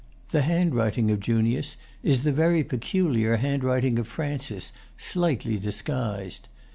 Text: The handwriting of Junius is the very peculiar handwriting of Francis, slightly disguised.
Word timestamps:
The 0.31 0.41
handwriting 0.41 1.11
of 1.11 1.19
Junius 1.19 1.77
is 2.01 2.23
the 2.23 2.31
very 2.31 2.63
peculiar 2.63 3.35
handwriting 3.37 3.99
of 3.99 4.07
Francis, 4.07 4.71
slightly 4.97 5.57
disguised. 5.59 6.49